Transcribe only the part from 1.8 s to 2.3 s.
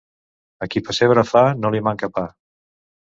manca pa.